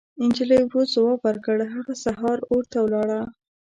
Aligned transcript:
نجلۍ 0.27 0.61
ورو 0.65 0.81
ځواب 0.93 1.19
ورکړ: 1.27 1.57
هغه 1.75 1.93
سهار 2.03 2.37
اور 2.51 2.63
ته 2.71 2.77
ولاړه. 2.85 3.21